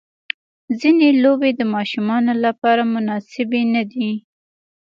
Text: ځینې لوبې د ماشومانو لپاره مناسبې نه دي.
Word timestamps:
ځینې 0.79 1.07
لوبې 1.23 1.51
د 1.55 1.61
ماشومانو 1.75 2.33
لپاره 2.45 2.83
مناسبې 2.95 3.61
نه 3.73 3.83
دي. 3.91 4.11